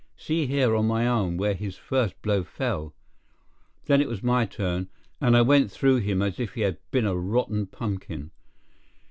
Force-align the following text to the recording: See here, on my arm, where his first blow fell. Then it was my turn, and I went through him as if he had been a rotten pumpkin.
See 0.17 0.47
here, 0.47 0.75
on 0.75 0.87
my 0.87 1.07
arm, 1.07 1.37
where 1.37 1.53
his 1.53 1.75
first 1.77 2.19
blow 2.23 2.43
fell. 2.43 2.95
Then 3.85 4.01
it 4.01 4.09
was 4.09 4.23
my 4.23 4.47
turn, 4.47 4.89
and 5.19 5.37
I 5.37 5.43
went 5.43 5.69
through 5.69 5.97
him 5.97 6.23
as 6.23 6.39
if 6.39 6.55
he 6.55 6.61
had 6.61 6.79
been 6.89 7.05
a 7.05 7.15
rotten 7.15 7.67
pumpkin. 7.67 8.31